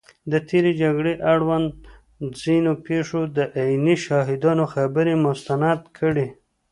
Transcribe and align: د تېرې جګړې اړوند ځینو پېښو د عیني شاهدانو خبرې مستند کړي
د 0.31 0.33
تېرې 0.49 0.71
جګړې 0.81 1.13
اړوند 1.31 1.67
ځینو 2.41 2.71
پېښو 2.87 3.21
د 3.37 3.37
عیني 3.57 3.95
شاهدانو 4.05 4.63
خبرې 4.73 5.13
مستند 5.25 5.81
کړي 5.97 6.27